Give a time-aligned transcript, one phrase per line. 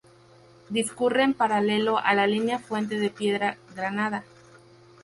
[0.77, 4.23] Discurre en paralelo a la línea Fuente de Piedra-Granada.